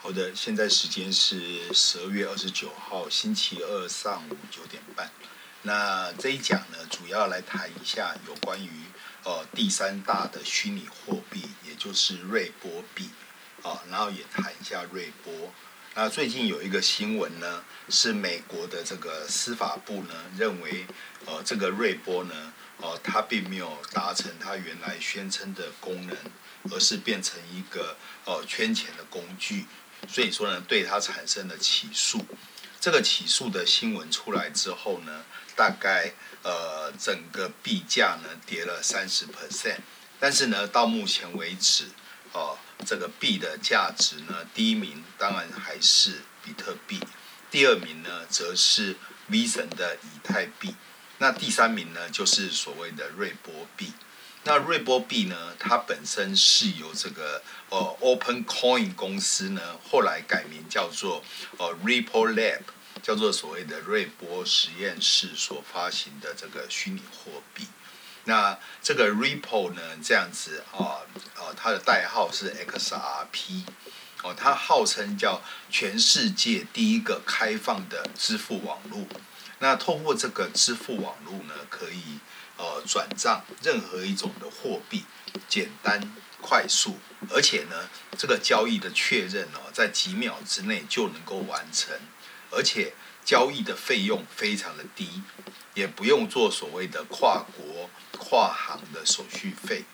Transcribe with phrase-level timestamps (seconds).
[0.00, 5.10] 好的，现在时间是十二月二十九号星期二上午九点半。
[5.62, 8.70] 那这一讲呢，主要来谈一下有关于
[9.24, 13.10] 呃第三大的虚拟货币，也就是瑞波币
[13.62, 15.52] 啊，然后也谈一下瑞波。
[15.94, 20.86] 那最近有一个新闻呢，是美国的这个司法部呢认为，
[21.26, 26.16] 呃，这个瑞波呢，呃，它并没有达成它原来宣称的功能，
[26.70, 29.66] 而是变成一个呃圈钱的工具。
[30.06, 32.24] 所以说呢，对他产生了起诉。
[32.80, 35.24] 这个起诉的新闻出来之后呢，
[35.56, 36.12] 大概
[36.42, 39.78] 呃整个币价呢跌了三十 percent。
[40.20, 41.86] 但是呢，到目前为止，
[42.32, 42.56] 哦、
[42.86, 47.00] 这个币的价值呢，第一名当然还是比特币，
[47.50, 48.96] 第二名呢则是
[49.28, 50.74] V 神的以太币，
[51.18, 53.92] 那第三名呢就是所谓的瑞波币。
[54.48, 55.36] 那瑞波币呢？
[55.58, 61.22] 它本身是由这个呃 Open Coin 公司呢，后来改名叫做
[61.58, 62.62] 呃 Ripple Lab，
[63.02, 67.66] 叫做所谓的瑞波实验室所发行的这个虚拟货币。
[68.24, 71.04] 那这个 Ripple 呢，这样子啊
[71.36, 73.64] 啊，它的代号是 XRP，
[74.22, 79.04] 哦，它号称叫全世界第一个开放的支付网络。
[79.58, 82.18] 那透过这个支付网络呢，可以。
[82.58, 85.04] 呃，转账任何一种的货币，
[85.48, 86.98] 简单快速，
[87.30, 91.98] 而且呢，这个交易的确认哦，在几秒之内就能够完成，
[92.50, 92.92] 而且
[93.24, 95.22] 交易的费用非常的低，
[95.74, 99.84] 也不用做所谓的跨国跨行的手续费。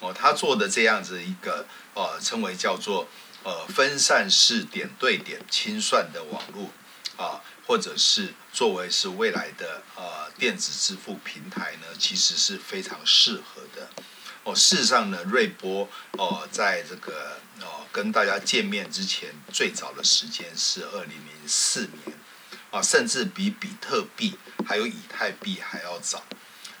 [0.00, 3.06] 哦，他做的这样子一个呃，称为叫做
[3.44, 6.70] 呃分散式点对点清算的网络
[7.16, 7.42] 啊。
[7.68, 13.90] 或者是作为是未来的呃电子支付平台呢，其实是非常适合的。
[14.42, 22.18] 哦，事实上呢，瑞波哦，在这个哦跟大家见面之前，最早的时间是二零零四年，
[22.70, 26.24] 啊，甚至比比特币还有以太币还要早。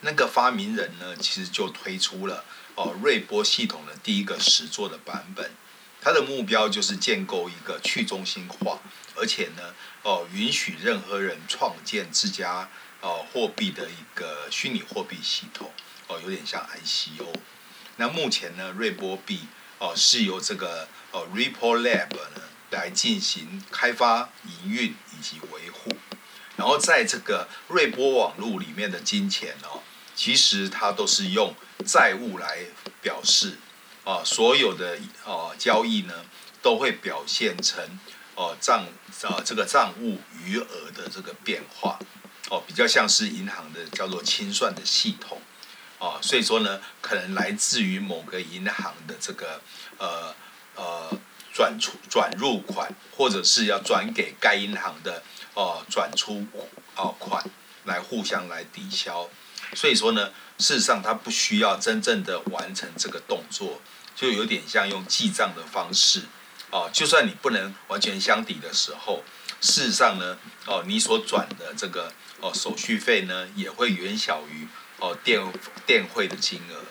[0.00, 2.42] 那个发明人呢，其实就推出了
[2.76, 5.50] 哦瑞波系统的第一个实作的版本。
[6.00, 8.80] 他的目标就是建构一个去中心化，
[9.20, 12.68] 而且呢，哦，允许任何人创建自家
[13.00, 15.70] 哦货币的一个虚拟货币系统，
[16.06, 17.34] 哦，有点像 ICO。
[17.96, 19.40] 那目前呢，瑞波币
[19.78, 25.90] 哦是由这个哦 Ripple Lab 呢来进行开发、营运以及维护。
[26.56, 29.82] 然后在这个瑞波网络里面的金钱哦，
[30.14, 31.54] 其实它都是用
[31.86, 32.64] 债务来
[33.00, 33.58] 表示。
[34.04, 36.14] 啊，所有的哦交易呢，
[36.62, 37.98] 都会表现成
[38.38, 38.86] 哦账
[39.22, 41.98] 啊这个账务余额的这个变化，
[42.50, 45.42] 哦比较像是银行的叫做清算的系统，
[45.98, 49.60] 啊所以说呢，可能来自于某个银行的这个
[49.98, 50.32] 呃
[50.76, 51.10] 呃
[51.52, 55.24] 转出转入款，或者是要转给该银行的
[55.54, 56.46] 哦转出
[56.94, 57.44] 哦款
[57.86, 59.28] 来互相来抵消，
[59.74, 63.82] 所以说呢，事实上它不需要真正的完成这个动作。
[64.18, 66.22] 就有点像用记账的方式，
[66.70, 69.22] 哦，就算你不能完全相抵的时候，
[69.60, 74.68] 事实上呢，哦，你所转的这个哦手续费呢，也会远小于
[74.98, 75.40] 哦电
[75.86, 76.84] 电汇的金额。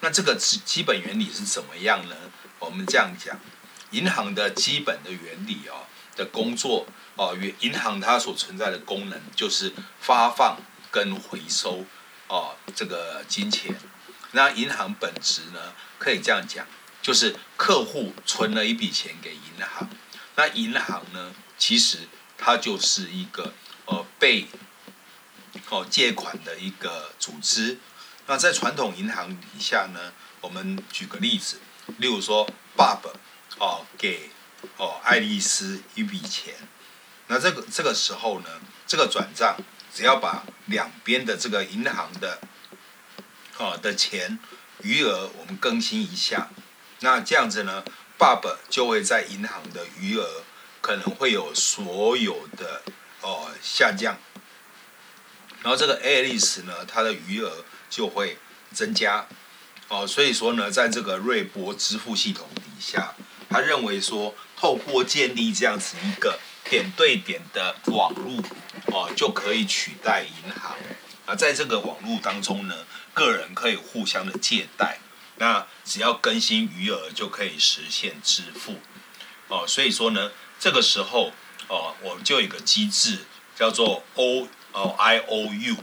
[0.00, 2.16] 那这个基基本原理是怎么样呢？
[2.58, 3.38] 我们这样讲，
[3.90, 5.84] 银行的基本的原理哦
[6.16, 10.58] 的工作哦，银行它所存在的功能就是发放
[10.90, 11.84] 跟回收
[12.28, 13.76] 哦这个金钱。
[14.32, 16.66] 那银行本质呢，可以这样讲，
[17.02, 19.88] 就是客户存了一笔钱给银行，
[20.36, 23.52] 那银行呢，其实它就是一个
[23.86, 24.46] 呃被
[25.68, 27.78] 哦借款的一个组织。
[28.26, 31.58] 那在传统银行底下呢，我们举个例子，
[31.98, 33.10] 例如说，爸爸
[33.58, 34.30] 哦给
[34.76, 36.54] 哦爱丽丝一笔钱，
[37.26, 38.48] 那这个这个时候呢，
[38.86, 39.56] 这个转账
[39.92, 42.40] 只要把两边的这个银行的
[43.58, 44.38] 啊的钱
[44.82, 46.50] 余额我们更新一下，
[47.00, 47.82] 那这样子呢，
[48.18, 50.42] 爸爸就会在银行的余额
[50.80, 52.82] 可能会有所有的
[53.22, 54.18] 哦下降，
[55.62, 58.38] 然后这个 Alice 呢，它的余额就会
[58.72, 59.26] 增加，
[59.88, 63.14] 哦，所以说呢，在这个瑞波支付系统底下，
[63.48, 68.42] 他认为说，透过建立这样子一个点对点的网络，
[68.86, 70.76] 哦，就可以取代银行。
[71.26, 72.74] 而在这个网络当中呢，
[73.14, 74.98] 个人可以互相的借贷，
[75.40, 78.78] 那只要更新余额就可以实现支付，
[79.48, 81.32] 哦，所以说呢，这个时候
[81.66, 83.20] 哦，我们就有一个机制
[83.56, 85.76] 叫做 O 哦 I O U，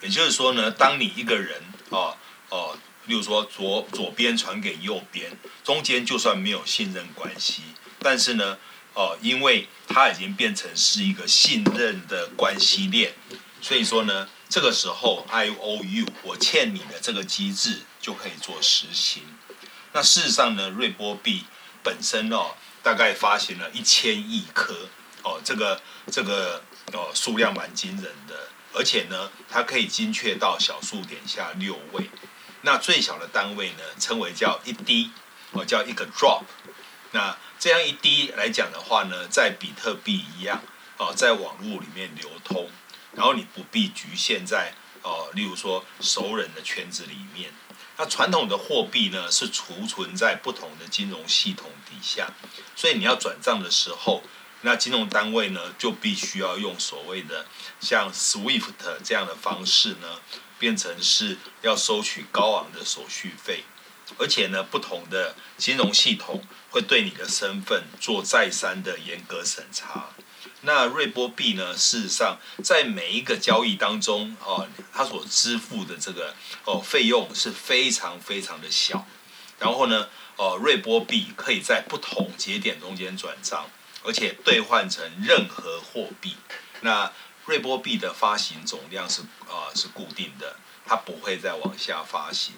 [0.00, 2.16] 也就是说呢，当你一个人哦
[2.48, 7.62] 哦，例如说左左边传给右边，中间就算没有信任关系，
[8.00, 8.58] 但是呢，
[8.94, 13.14] 哦，因为它已经变成是一个信任的关系链，
[13.62, 19.22] 所以说呢，这个时候 I O U 我欠你的这个机制就可以做实行。
[19.92, 21.44] 那事实上呢，瑞波币
[21.82, 24.88] 本身哦，大概发行了一千亿颗
[25.22, 25.78] 哦，这个
[26.10, 26.62] 这个
[26.94, 32.08] 哦数量蛮惊人的，而且呢，它可以精确到小数点下六位。
[32.62, 35.10] 那最小的单位呢，称为叫一滴，
[35.52, 36.44] 哦，叫一个 drop。
[37.12, 40.62] 那这样一滴来讲的话呢，在比特币一样，
[40.96, 42.70] 哦，在网络里面流通，
[43.12, 44.72] 然后你不必局限在
[45.02, 47.52] 哦，例如说熟人的圈子里面。
[47.98, 52.32] 那传统的货币呢，是储存在不同的金融系统底下，
[52.76, 54.22] 所以你要转账的时候，
[54.62, 57.46] 那金融单位呢，就必须要用所谓的
[57.80, 60.20] 像 SWIFT 这样的方式呢，
[60.60, 63.64] 变成是要收取高昂的手续费。
[64.16, 70.10] 而且呢，不同的金融系统会对你的身份做再三的严格审查。
[70.62, 76.34] 那瑞波币呢，事实上在每一个交易当中，哦，它所支付的这个
[76.64, 79.06] 哦费用是非常非常的小。
[79.60, 83.70] 然后呢，哦，瑞波币可以在不同节点中间转账，
[84.02, 86.36] 而且兑换成任何货币。
[86.80, 87.12] 那
[87.46, 92.54] 瑞波币的发行总量是啊是固定的，它不会再往下发行。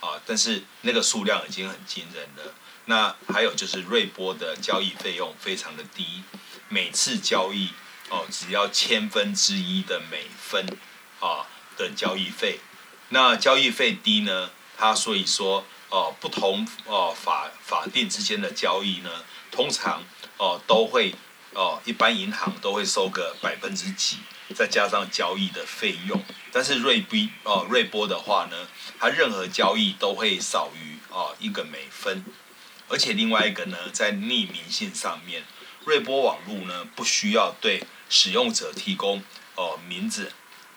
[0.00, 2.54] 啊，但是那个数量已经很惊人了。
[2.86, 6.22] 那还有就是瑞波的交易费用非常的低，
[6.70, 7.70] 每次交易
[8.08, 10.64] 哦只要千分之一的美分
[11.20, 11.44] 啊
[11.76, 12.60] 的交易费。
[13.10, 19.10] 那交易费低呢，它所以说哦不同哦法法定之间的交易呢，
[19.50, 20.02] 通常
[20.38, 21.14] 哦都会
[21.52, 24.16] 哦一般银行都会收个百分之几。
[24.52, 26.20] 再加上交易的费用，
[26.50, 28.66] 但是瑞币哦瑞波的话呢，
[28.98, 32.24] 它任何交易都会少于哦一个美分，
[32.88, 35.44] 而且另外一个呢，在匿名性上面，
[35.84, 39.22] 瑞波网络呢不需要对使用者提供
[39.54, 40.32] 哦名字、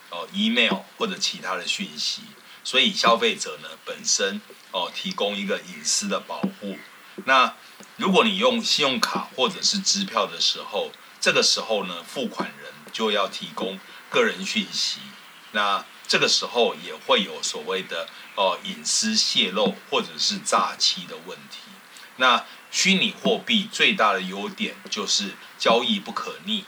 [0.09, 2.21] 哦 email 或者其他的讯息，
[2.63, 4.41] 所以消费者呢本身
[4.71, 6.77] 哦提供一个隐私的保护。
[7.25, 7.55] 那
[7.97, 12.73] 如果你用信用卡或者是支票的时候，这个时候呢付款人。
[12.93, 13.79] 就要提供
[14.11, 14.99] 个人讯息，
[15.51, 21.57] 那这个时候也会有所谓的哦隐私泄露或者是诈欺的问题。
[22.17, 26.65] 那虚拟货币最大的优点就是交易不可逆，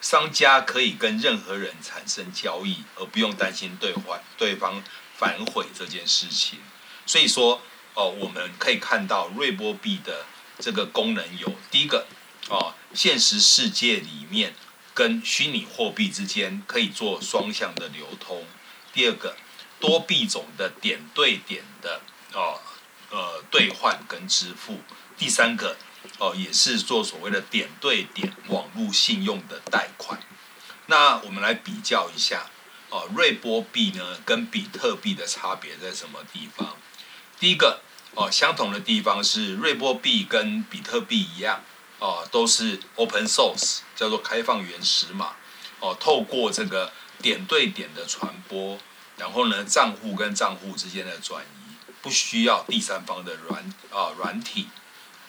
[0.00, 4.82] 商家可以跟任何人产生交易，而不用担心兑换对方
[5.16, 6.58] 反悔这件事情。
[7.06, 7.62] 所以说
[7.94, 10.26] 哦，我们可以看到瑞波币的
[10.58, 12.08] 这个功能有第一个
[12.48, 14.54] 哦，现实世界里面。
[14.92, 18.46] 跟虚拟货币之间可以做双向的流通。
[18.94, 19.36] 第二个，
[19.78, 22.00] 多币种的点对点的
[22.32, 22.58] 哦
[23.10, 24.80] 呃兑换跟支付。
[25.16, 25.76] 第三个
[26.18, 30.20] 哦也是做所谓的点对点网络信用的贷款。
[30.86, 32.46] 那我们来比较一下
[32.90, 36.76] 哦，瑞波币呢跟比特币的差别在什么地方？
[37.40, 37.80] 第一个
[38.14, 41.62] 哦，相同的地方是瑞波币跟比特币一样。
[41.98, 45.32] 哦，都是 open source，叫做开放原始码。
[45.80, 46.92] 哦，透过这个
[47.22, 48.78] 点对点的传播，
[49.16, 54.68] 然后呢，账户跟账户之间的转移，不需要第三方的软啊软体。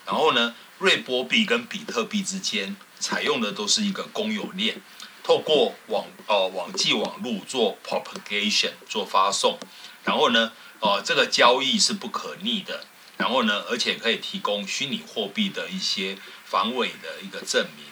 [0.08, 4.82] 然后呢，瑞波币跟比特币之间采用的都是一个公有链，
[5.22, 9.60] 透过网哦网际网路做 propagation 做发送。
[10.06, 12.86] 然后呢，哦这个交易是不可逆的。
[13.18, 17.86] 然后呢，而且可以提供虚拟货币的一些防伪的一个证明。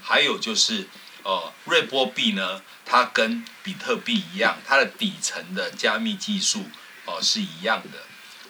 [0.00, 0.86] 还有就是，
[1.24, 6.64] 呃，瑞波币呢，它跟比特币一样，它的底层的加密技术、
[7.04, 7.98] 呃、是一样的。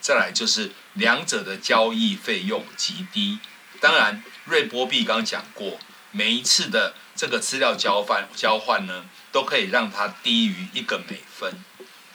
[0.01, 3.39] 再来就是两者的交易费用极低。
[3.81, 5.79] 当然，瑞波币刚讲过，
[6.11, 11.65] 每一次的这个资料交换交换呢，都可以让它低于一个美分。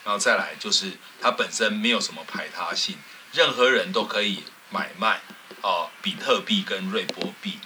[0.04, 2.98] 然后再来就是它本身没有什么排他性。
[3.34, 5.22] 任何人都可以买卖
[5.62, 7.60] 哦，比特币跟瑞波币，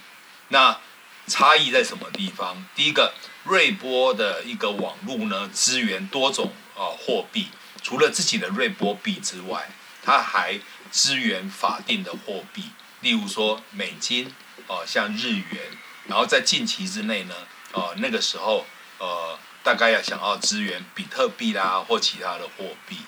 [0.48, 0.78] 那
[1.26, 2.64] 差异在什么地方？
[2.74, 3.14] 第一个，
[3.44, 7.48] 瑞波的一个网络呢，支援多种哦货币，
[7.82, 9.70] 除了自己的瑞波币之外，
[10.02, 10.58] 它还
[10.90, 12.64] 支援法定的货币，
[13.00, 14.34] 例如说美金
[14.66, 15.60] 哦，像日元，
[16.06, 17.34] 然后在近期之内呢，
[17.72, 18.66] 哦那个时候
[18.98, 22.98] 呃，大概要想要支援比特币啦或其他的货币。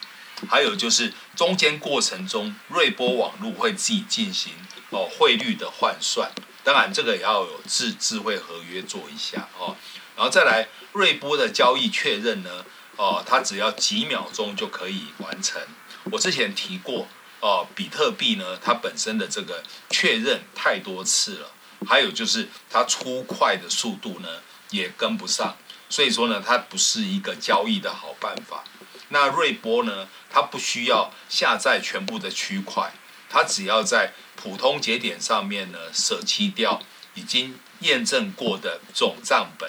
[0.48, 4.52] 还有就是中间过程中，瑞波网络会自己进行
[4.90, 6.32] 哦汇率的换算，
[6.64, 9.76] 当然这个也要有智智慧合约做一下哦，
[10.16, 12.64] 然后再来瑞波的交易确认呢，
[12.96, 15.62] 哦它只要几秒钟就可以完成。
[16.10, 17.06] 我之前提过
[17.42, 21.50] 哦，比特币呢它本身的这个确认太多次了，
[21.84, 24.28] 还有就是它出块的速度呢
[24.70, 25.56] 也跟不上，
[25.90, 28.62] 所以说呢，它不是一个交易的好办法。
[29.08, 32.94] 那瑞波呢，它不需要下载全部的区块，
[33.28, 36.80] 它只要在普通节点上面呢舍弃掉
[37.14, 39.68] 已经验证过的总账本，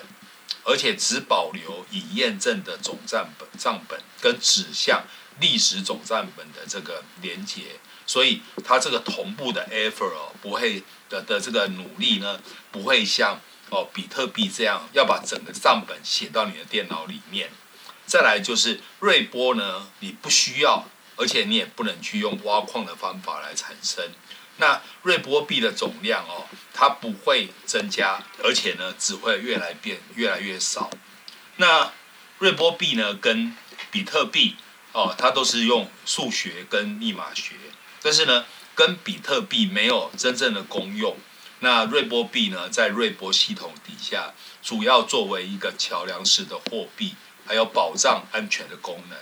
[0.63, 5.03] 而且只保留已验证的总账本账本跟指向
[5.39, 12.39] 历史总账本的这个连接，所以它这个同步的 effort 哦，不会的的这个努力呢，
[12.71, 17.49] 不会像哦比特币这样要把整个账本写到你的电脑里面。
[18.05, 20.85] 再来就是瑞波呢，你不需要，
[21.15, 24.11] 而且你也不能去用挖矿的方法来产生。
[24.57, 30.91] 那瑞波币的总量哦，它不会增加，而且呢，只会越来变越来越少。
[31.55, 31.91] 那
[32.39, 33.55] 瑞波币呢，跟
[33.89, 34.57] 比特币
[34.93, 37.55] 哦，它都是用数学跟密码学，
[38.01, 41.17] 但是呢，跟比特币没有真正的功用。
[41.59, 49.17] 那瑞波币呢，在瑞波系统底下，主要作为一个桥梁式的货币，还有保障安全的功能。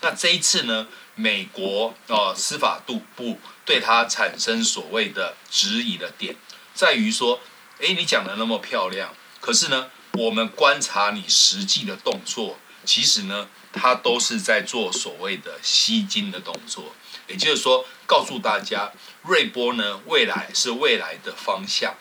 [0.00, 6.34] 那这一次呢，美国哦司法部部对它产生所谓的质疑的点，
[6.74, 7.40] 在于说，
[7.78, 16.94] 诶，你讲的那么漂亮，可是呢，我们观察你实际的动作，其实呢，他都是在做所谓的吸金的动作。
[17.26, 21.94] 也就是说，告诉大家，瑞波呢，未来是未来的方向。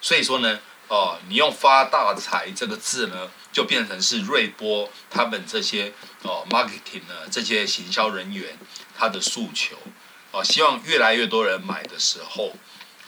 [0.00, 3.30] 所以说呢，哦，你用发大财这个字呢。
[3.52, 8.56] 就变成是瑞波他们这些哦，marketing 呢，这些行销人员
[8.96, 9.76] 他的诉求
[10.30, 12.52] 哦，希望越来越多人买的时候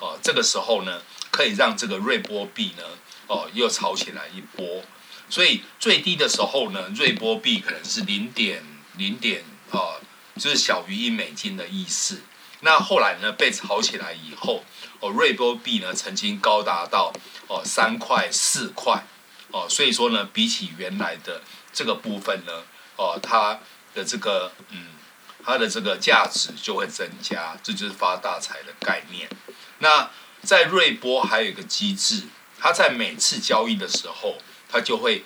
[0.00, 1.00] 哦，这个时候呢，
[1.31, 2.83] 可以让这个瑞波币呢
[3.28, 4.83] 哦又炒起来一波。
[5.32, 8.62] 所以最低的时候呢，瑞波币可能是零点
[8.98, 9.98] 零点哦，
[10.36, 12.20] 就是小于一美金的意思。
[12.60, 14.62] 那后来呢，被炒起来以后
[15.00, 17.10] 哦，瑞波币呢曾经高达到
[17.48, 19.04] 哦三块四块。
[19.52, 21.40] 哦，所以说呢，比起原来的
[21.72, 22.52] 这个部分呢，
[22.96, 23.58] 哦，它
[23.94, 24.88] 的这个嗯，
[25.42, 29.30] 它的这个价值就会增加，这就是发大财的概念。
[29.78, 30.10] 那
[30.42, 32.24] 在瑞波还有一个机制，
[32.58, 34.36] 它在每次交易的时候，
[34.73, 35.25] 它就会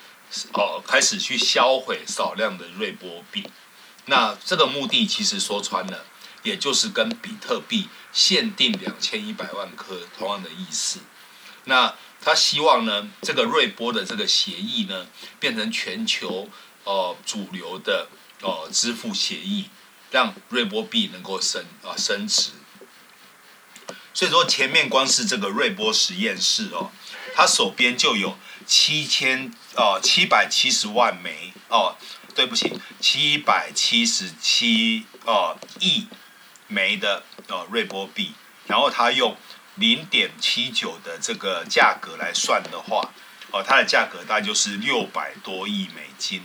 [0.53, 3.49] 哦开始去销毁少量的瑞波币。
[4.05, 6.05] 那这个目的其实说穿了，
[6.43, 10.99] 也就是跟比特币限定两千一百万颗同样的意思。
[11.63, 15.07] 那他希望呢，这个瑞波的这个协议呢，
[15.39, 16.49] 变成全球
[16.83, 18.07] 呃主流的
[18.41, 19.69] 呃支付协议，
[20.11, 22.51] 让瑞波币能够升啊、升值。
[24.13, 26.91] 所以说，前面光是这个瑞波实验室哦，
[27.35, 31.95] 他手边就有七千哦七百七十万枚哦，
[32.35, 36.07] 对不起，七百七十七哦亿
[36.67, 38.33] 枚的哦瑞波币，
[38.67, 39.35] 然后他用。
[39.79, 43.13] 零点七九的这个价格来算的话，
[43.51, 46.41] 哦，它的价格大概就是六百多亿美金。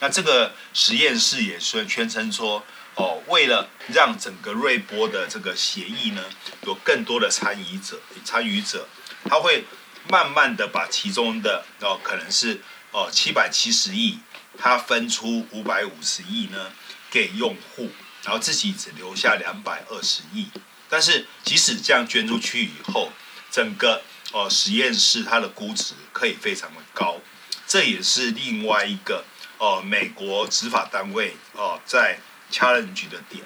[0.00, 2.64] 那这个实验室也是宣称说，
[2.96, 6.24] 哦，为了让整个瑞波的这个协议呢，
[6.66, 8.88] 有更多的参与者，参与者，
[9.26, 9.64] 他会
[10.08, 14.18] 慢慢的把其中的哦，可能是哦七百七十亿，
[14.58, 16.72] 他分出五百五十亿呢
[17.10, 17.90] 给用户，
[18.24, 20.48] 然后自己只留下两百二十亿。
[20.88, 23.10] 但是，即使这样捐出去以后，
[23.50, 27.18] 整个哦实验室它的估值可以非常的高，
[27.66, 29.24] 这也是另外一个
[29.56, 32.18] 哦美国执法单位哦在
[32.50, 33.42] challenge 的点。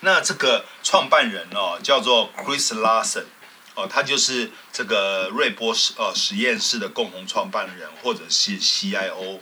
[0.00, 3.26] 那这个创办人哦叫做 Chris Larsen
[3.74, 9.40] 哦，他就是这个瑞波实呃实验室的共同创办人或者是 CIO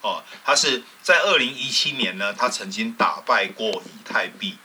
[0.00, 4.58] 哦，他是在二零一七年呢，他曾经打败过以太币。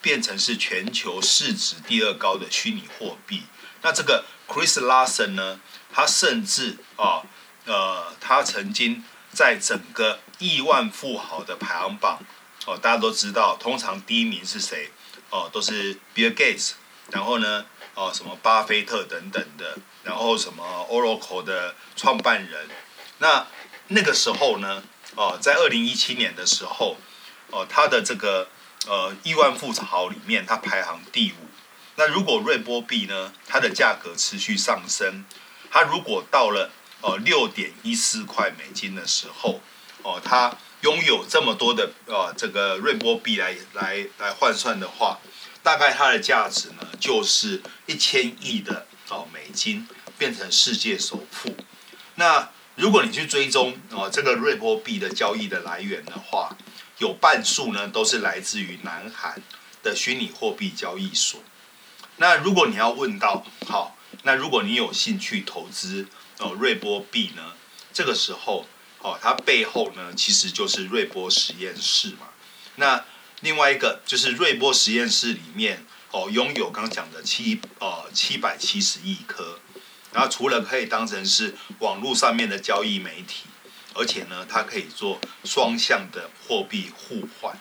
[0.00, 3.42] 变成是全球市值第二高的虚拟货币。
[3.82, 5.60] 那这个 Chris Larsen 呢，
[5.92, 7.22] 他甚至啊，
[7.64, 12.20] 呃，他曾经在整个亿万富豪的排行榜，
[12.64, 14.92] 哦，大家都知道，通常第一名是谁？
[15.30, 16.74] 哦，都是 Bill Gates，
[17.10, 17.66] 然后呢，
[17.98, 22.68] 哦，什么巴菲特等等的，然后什么 Oracle 的创办人。
[23.18, 23.46] 那
[23.88, 24.84] 那个时候呢，
[25.16, 26.96] 哦，在二零一七年的时候，
[27.50, 28.48] 哦，他的这个。
[28.86, 31.34] 呃，亿万富豪里面，他排行第五。
[31.96, 35.24] 那如果瑞波币呢，它的价格持续上升，
[35.68, 36.70] 它如果到了
[37.02, 39.60] 呃六点一四块美金的时候，
[40.02, 45.18] 哦、呃，它拥有这么多的呃这个瑞波币来来来换算的话，
[45.68, 51.54] 大概它的价值呢就是一千亿的哦、美金，变成世界首富。
[52.14, 56.56] 那如果你去追踪哦、这个瑞波币的交易的来源的话，
[56.96, 59.42] 有半数呢，都是来自于南韩
[59.82, 61.38] 的虚拟货币交易所。
[62.16, 66.06] 那如果你要问到，好，那如果你有兴趣投资
[66.38, 67.52] 哦瑞波币呢，
[67.92, 68.66] 这个时候
[69.00, 72.28] 哦它背后呢其实就是瑞波实验室嘛。
[72.76, 73.04] 那
[73.40, 79.58] 另外一个就是瑞波实验室里面哦拥有刚讲的七呃七百七十亿颗，
[80.12, 83.44] 然后除了可以当成是网络上面的交易媒体，
[83.94, 87.58] 而且呢它可以做双向的货币互换。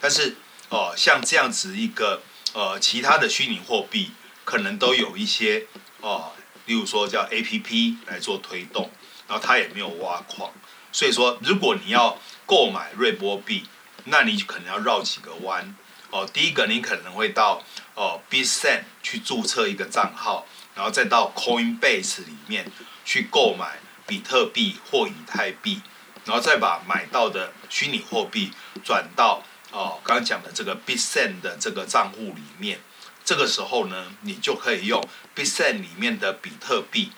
[0.00, 0.36] 但是
[0.68, 4.12] 哦像这样子一个呃其他的虚拟货币
[4.44, 5.66] 可能都有一些。
[6.02, 6.30] 哦，
[6.66, 8.90] 例如说叫 APP 来做推动，
[9.26, 10.52] 然后它也没有挖矿，
[10.92, 13.64] 所以说如果你要购买瑞波币，
[14.06, 15.74] 那你可能要绕几个弯。
[16.10, 17.62] 哦，第一个你可能会到
[17.94, 22.70] 哦 Bitsend 去注册一个账号，然后再到 Coinbase 里面
[23.04, 25.82] 去购买比特币或以太币，
[26.24, 28.52] 然后再把买到的虚拟货币
[28.84, 32.80] 转到哦刚刚讲的这个 Bitsend 的这个账户里面。
[33.24, 35.02] 这个时候呢，你就可以用
[35.34, 37.10] Bitsend 里面的比特币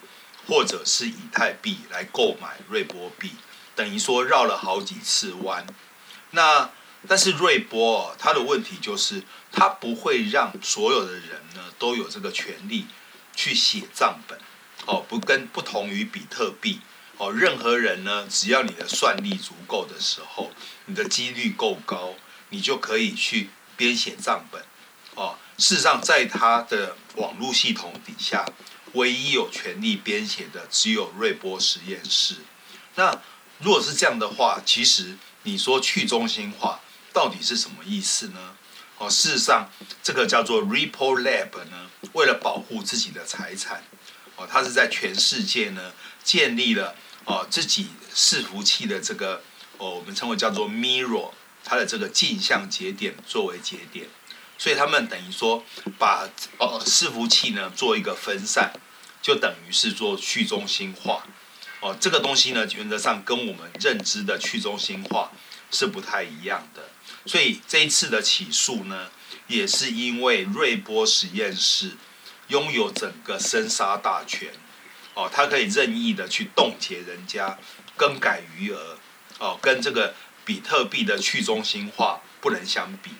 [0.46, 3.32] 或者是以太币来购买瑞波币，
[3.76, 5.66] 等于说绕了好几次弯。
[6.30, 6.70] 那
[7.08, 12.86] 但是瑞波它的问题就是，它不会让所有的人呢都有这个权利
[13.34, 14.38] 去写账本。
[14.86, 16.80] 哦，不跟不同于比特币
[17.16, 20.52] 哦，任何人呢，只要你的算力足够的时候，
[20.86, 22.14] 你的几率够高，
[22.50, 24.62] 你就可以去编写账本。
[25.14, 25.36] 哦。
[25.58, 28.46] 事实上，在它的网络系统底下，
[28.92, 32.36] 唯一有权利编写的只有瑞波实验室。
[32.94, 33.20] 那
[33.58, 36.80] 如果是这样的话，其实你说去中心化
[37.18, 38.54] 到底是什么意思呢？
[38.96, 39.68] 哦，事实上，
[40.04, 43.82] 这个叫做 Ripple Lab 呢，为了保护自己的财产，
[44.36, 46.94] 哦，它是在全世界呢建立了
[47.24, 49.42] 哦自己伺服器的这个
[49.78, 51.32] 哦，我们称为叫做 Mirror，
[51.64, 54.06] 它的这个镜像节点作为节点。
[54.56, 55.64] 所以他们等于说
[55.98, 58.70] 把哦伺服器呢做一个分散，
[59.20, 61.26] 就等于是做去中心化。
[61.80, 65.32] 哦，这个东西呢原则上跟我们认知的去中心化
[65.72, 66.82] 是不太一样的。
[67.26, 69.10] 所以这一次的起诉呢，
[69.46, 71.96] 也是因为瑞波实验室
[72.48, 74.50] 拥有整个生杀大权。
[75.14, 77.58] 哦，它可以任意的去冻结人家，
[77.96, 78.98] 更改余额。
[79.38, 83.10] 哦，跟这个比特币的去中心化不能相比。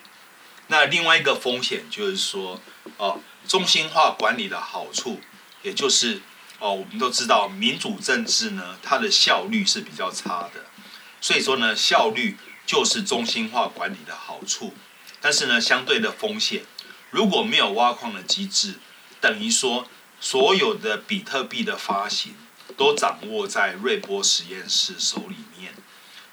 [0.69, 2.61] 那另外一个风险就是说，
[2.97, 5.21] 哦，中心化管理的好处，
[5.63, 6.21] 也就是
[6.59, 10.67] 哦，我们都知道民主政治呢，它的效率是比较差的，
[11.21, 12.37] 所以说呢，效率
[12.69, 14.75] 就是中心化管理的好处。
[15.23, 16.65] 但是呢，相对的风险，
[17.11, 18.75] 如果没有挖矿的机制，
[19.23, 19.89] 等于说
[20.21, 22.35] 所有的比特币的发行
[22.77, 25.73] 都掌握在瑞波实验室手里面，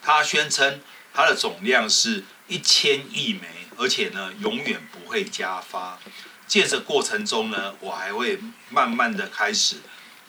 [0.02, 0.82] 他宣称
[1.14, 3.48] 它的总量是一千亿枚。
[3.78, 6.00] 而且呢，永远不会加发。
[6.48, 9.78] 借着过程中呢，我还会慢慢的开始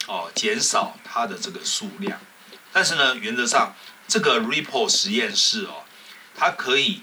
[0.06, 2.20] 哦减少它的这个数量。
[2.72, 3.74] 但是呢，原则上
[4.08, 5.84] 这个 Ripple 实验室哦，
[6.37, 7.03] 它可以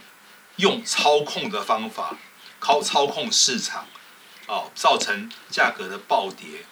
[0.58, 2.15] 用操控的方法，
[2.60, 3.88] 靠操控市场
[4.48, 6.65] 哦，造成价格的暴跌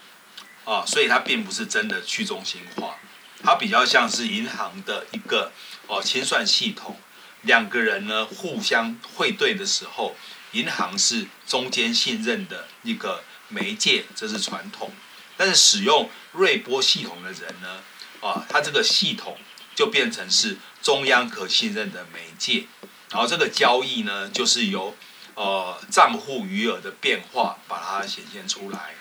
[0.65, 2.97] 啊，所以它并不是真的去中心化，
[3.43, 5.51] 它比较像是银行的一个
[5.87, 6.99] 哦清算系统。
[7.41, 10.15] 两个人呢互相汇兑的时候，
[10.51, 14.91] 银行是中间信任的一个媒介，这是传统。
[15.35, 17.81] 但是使用瑞波系统的人呢，
[18.21, 19.39] 啊，他这个系统
[19.73, 22.65] 就变成是中央可信任的媒介。
[23.09, 24.95] 然后这个交易呢，就是由
[25.35, 28.95] 呃账户余额的变化把它显现出来。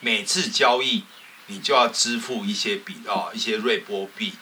[0.00, 1.04] 每次交易
[1.46, 4.34] 你就要支付一些比啊一些瑞波币。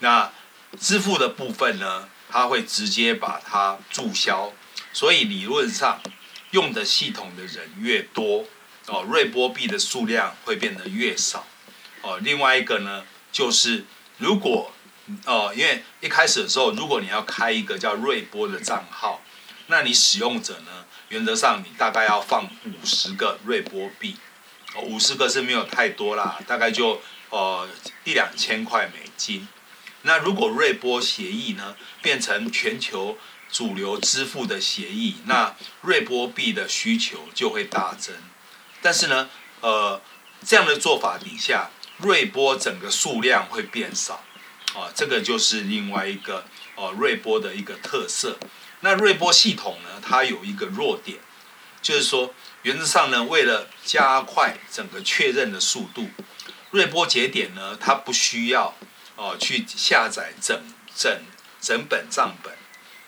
[0.00, 0.30] 那
[0.78, 4.52] 支付的部分呢，它会直接把它注销，
[4.92, 6.00] 所以理论上
[6.50, 8.44] 用的系统的人越多，
[8.86, 11.46] 哦，瑞波币的数量会变得越少。
[12.02, 13.84] 哦，另外一个呢，就是
[14.18, 14.72] 如果
[15.24, 19.22] 哦，因为一开始的时候，如果你要开一个叫瑞波的账号，
[19.68, 24.16] 那你使用者呢，原则上你大概要放五十个瑞波币，
[24.74, 27.68] 哦，五十个是没有太多啦，大概就呃
[28.04, 29.46] 一两千块美金。
[30.02, 33.18] 那如果瑞波协议呢，变成全球
[33.50, 38.14] 主流支付的协议，那瑞波币的需求就会大增。
[38.80, 39.28] 但是呢，
[39.60, 40.00] 呃，
[40.46, 44.22] 这样的做法底下，瑞波整个数量会变少，
[44.78, 46.44] 啊，这个就是另外一个
[46.76, 48.38] 呃瑞波的一个特色。
[48.80, 51.18] 那瑞波系统呢，它有一个弱点，
[51.82, 56.08] 就是说原则上呢，为了加快整个确认的速度，
[56.70, 58.74] 瑞波节点呢，它不需要。
[59.20, 60.62] 哦，去下载整
[60.94, 61.20] 整
[61.60, 62.52] 整本账本，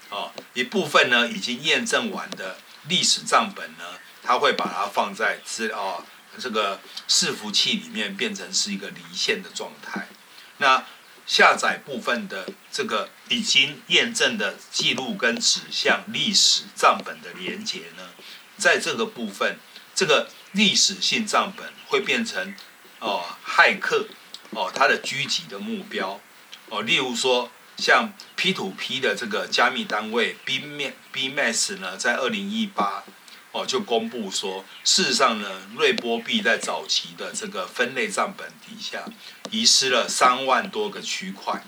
[0.09, 3.85] 哦，一部分呢已经验证完的历史账本呢，
[4.21, 6.05] 它会把它放在资哦
[6.37, 10.09] 这个伺服器里面变成是一个离线的状态。
[10.57, 10.85] 那
[11.27, 18.11] 下载部分的这个已经验证的记录跟指向历史账本的连接呢，
[18.57, 19.59] 在这个部分，
[19.95, 22.55] 这个历史性账本会变成
[22.99, 24.09] 哦，骇客
[24.51, 26.21] 哦，他的狙击的目标。
[26.69, 33.05] 哦，例如说像 P2P 的这个加密单位 BMax 呢，在二零一八
[33.53, 39.05] 哦就公布说，事实上呢，瑞波币在早期的这个分类账本底下
[39.51, 41.63] 遗失了三万多个区块，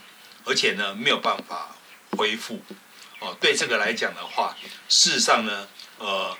[0.45, 1.77] 而且呢没有办法
[2.16, 2.61] 恢复
[3.21, 3.37] 哦。
[3.40, 4.57] 对这个来讲的话，
[4.88, 5.68] 事实上呢，
[5.99, 6.37] 呃，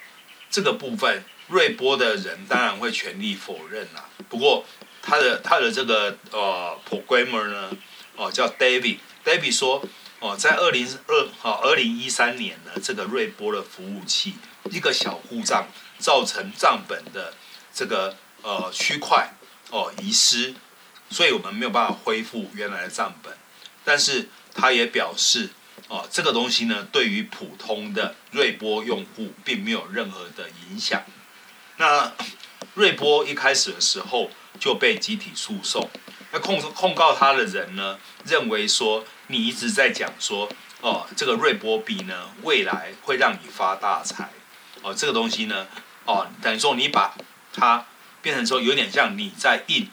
[0.51, 1.25] 这个部分。
[1.49, 4.09] 瑞波的人当然会全力否认啦。
[4.31, 4.65] 不过
[5.03, 7.71] 他的他的这个呃 programmer 呢，
[8.17, 9.85] 哦叫 David，David 说
[10.21, 14.35] 哦，在二零二好二零一三年呢，这个瑞波的服务器
[14.71, 15.67] 一个小故障
[15.99, 17.35] 造成账本的
[17.75, 19.33] 这个呃区块
[19.71, 20.55] 哦遗失，
[21.11, 23.37] 所以我们没有办法恢复原来的账本。
[23.85, 25.51] 但是他也表示
[25.89, 31.03] 哦，这个东西呢，对于普通的瑞波用户并没有任何的影响。
[31.79, 32.13] 那
[32.75, 35.91] 瑞波一开始的时候就被集体诉讼，
[36.31, 40.49] 那控控告他的人呢，认为说你一直在讲说
[40.81, 44.31] 哦，这个瑞波币呢，未来会让你发大财，
[44.83, 45.67] 哦，这个东西呢，
[46.05, 47.15] 哦，等于说你把
[47.55, 47.87] 它
[48.21, 49.89] 变成说有点像你在印，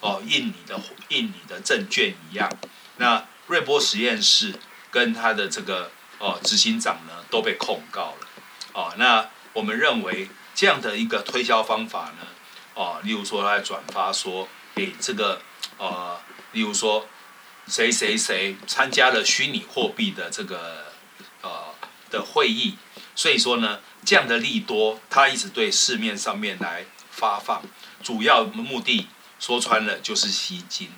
[0.00, 2.50] 哦，印你的印你的证券一样。
[2.98, 4.54] 那瑞波实验室
[4.90, 8.28] 跟他的这个哦执行长呢都被控告了，
[8.72, 10.28] 哦，那我们认为。
[10.58, 12.26] 这样的一个推销方法呢，
[12.74, 15.40] 哦，例如说他转发说，给这个
[15.76, 16.18] 呃，
[16.50, 17.06] 例如说
[17.68, 20.86] 谁谁谁参加了虚拟货币的这个
[21.42, 21.66] 呃
[22.10, 22.76] 的会议，
[23.14, 27.62] 所以说呢，这样的利多他一直对市面上面来发放，
[28.02, 29.06] 主要目的
[29.38, 30.90] 说穿了就是吸金，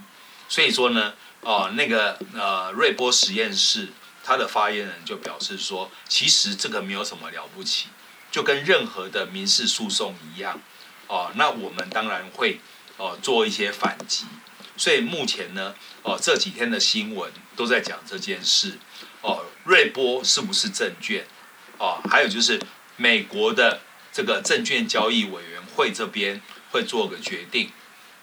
[0.49, 3.89] 所以说呢，哦，那个呃瑞波实验室
[4.23, 7.89] 他的发言人就表示说，其实这个没有什么了不起。
[8.31, 10.61] 就跟任何的民事诉讼一样，
[11.09, 12.61] 哦，那我们当然会
[12.97, 14.25] 哦做一些反击。
[14.77, 18.79] 所以目前呢，哦这几天的新闻都在讲这件事，
[19.21, 21.27] 哦瑞波是不是证券？
[21.79, 22.61] 哦，还有就是
[23.01, 23.81] 美国的
[24.13, 27.73] 这个证券交易委员会这边会做个决定，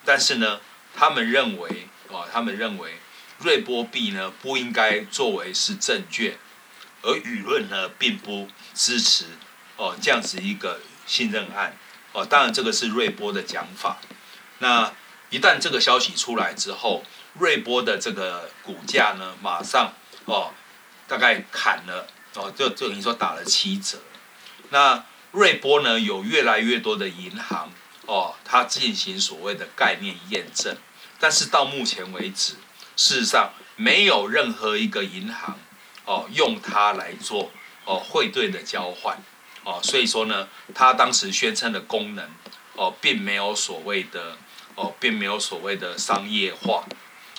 [0.05, 0.61] 但是呢，
[0.95, 2.99] 他们认为哦，他们认为
[3.39, 6.37] 瑞波币呢不应该作为是证券，
[7.01, 9.25] 而舆论呢并不支持。
[9.77, 11.75] 哦，这样子一个信任案，
[12.11, 13.97] 哦，当然这个是瑞波的讲法。
[14.59, 14.93] 那
[15.31, 17.03] 一旦这个消息出来之后，
[17.39, 19.91] 瑞波的这个股价呢，马上
[20.25, 20.53] 哦，
[21.07, 23.97] 大概砍了哦，就就等于说打了七折。
[24.69, 27.69] 那瑞波呢，有越来越多的银行
[28.05, 30.75] 哦，它进行所谓的概念验证，
[31.19, 32.53] 但是到目前为止，
[32.95, 35.59] 事实上没有任何一个银行
[36.05, 37.51] 哦用它来做
[37.85, 39.17] 哦汇兑的交换。
[39.63, 42.29] 哦，所以说呢，他当时宣称的功能，
[42.77, 44.37] 哦，并没有所谓的，
[44.75, 46.85] 哦，并没有所谓的商业化，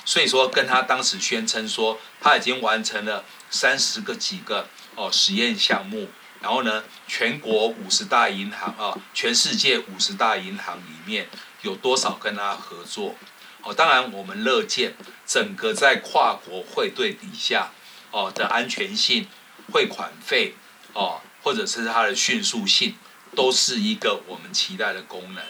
[0.05, 6.11] 所以说跟他当时宣称说他已经完成了三十个几个哦实验项目，
[6.41, 11.29] 然后呢，全国五十大银行啊，全世界五十大银行里面
[11.63, 13.15] 有多少跟他合作？
[13.63, 14.95] 哦，当然我们乐见
[15.27, 17.71] 整个在跨国汇兑底下
[18.11, 19.27] 哦的安全性、
[19.73, 20.55] 汇款费
[20.93, 21.21] 哦。
[21.41, 22.97] 或者是它的迅速性，
[23.35, 25.43] 都是一个我们期待的功能。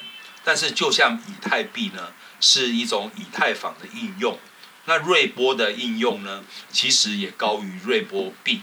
[0.45, 4.39] 但是，就像以太币呢，是一种以太坊的应用。
[4.85, 8.61] 那瑞波的应用呢，其实也高于瑞波币。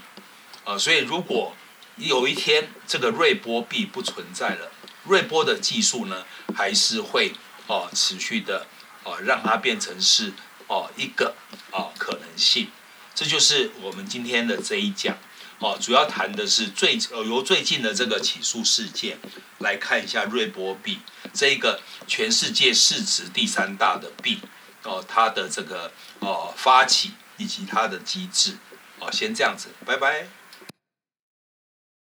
[0.64, 1.54] 呃，所以如果
[1.96, 4.70] 有一天这个瑞波币不存在了，
[5.04, 7.32] 瑞波的技术呢，还是会
[7.66, 8.66] 哦、持续的
[9.04, 10.32] 哦、让它变成是
[10.68, 11.34] 哦、一个
[11.72, 12.68] 哦、可能性。
[13.14, 15.16] 这就是我们今天的这一讲。
[15.58, 19.18] 哦，主要谈的是最呃由最近的这个起诉事件
[19.60, 20.98] 来看一下瑞波币
[21.32, 24.38] 这一个全世界市值第三大的币
[24.82, 28.58] 哦，它的这个哦发起以及它的机制
[28.98, 30.28] 哦，先这样子，拜拜。